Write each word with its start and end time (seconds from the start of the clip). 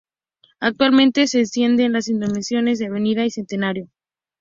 Actualmente 0.59 1.27
se 1.27 1.41
extiende 1.41 1.83
en 1.85 1.93
las 1.93 2.07
inmediaciones 2.07 2.79
de 2.79 2.87
Avenida 2.87 3.21
V 3.21 3.29
Centenario. 3.29 3.87